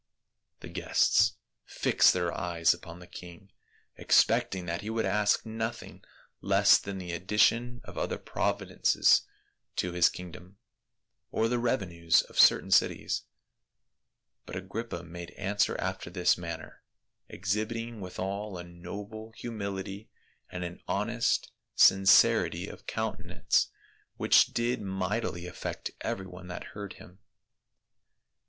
[0.61, 3.51] The guests fixed their eyes upon the king,
[3.97, 6.03] expect ing that he would ask nothing
[6.41, 9.21] less than the addition of other provinces
[9.75, 10.57] to his kingdom,
[11.29, 13.25] or the revenues of certain cities,
[14.47, 16.81] but Agrippa made answer after this man ner—
[17.29, 20.09] exhibiting withal a noble humility
[20.49, 23.69] and an honest sincerity of countenance
[24.17, 27.19] which did mightily affect every one that heard him.